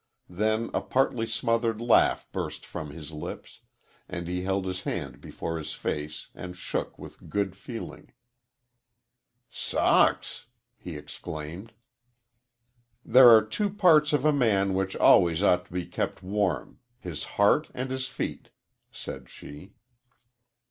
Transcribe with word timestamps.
Then 0.31 0.71
a 0.73 0.81
partly 0.81 1.27
smothered 1.27 1.79
laugh 1.79 2.27
burst 2.31 2.65
from 2.65 2.89
his 2.89 3.11
lips, 3.11 3.59
and 4.09 4.27
he 4.27 4.41
held 4.41 4.65
his 4.65 4.81
hand 4.81 5.21
before 5.21 5.59
his 5.59 5.73
face 5.73 6.29
and 6.33 6.57
shook 6.57 6.97
with 6.97 7.29
good 7.29 7.55
feeling. 7.55 8.09
"S 9.53 9.59
socks!" 9.59 10.47
he 10.79 10.97
exclaimed. 10.97 11.73
"There 13.05 13.29
are 13.29 13.45
two 13.45 13.69
parts 13.69 14.11
of 14.11 14.25
a 14.25 14.33
man 14.33 14.73
which 14.73 14.95
always 14.95 15.43
ought 15.43 15.65
to 15.65 15.71
be 15.71 15.85
kep' 15.85 16.23
warm 16.23 16.79
his 16.97 17.23
heart 17.37 17.69
an' 17.75 17.91
his 17.91 18.07
feet," 18.07 18.49
said 18.91 19.29
she. 19.29 19.75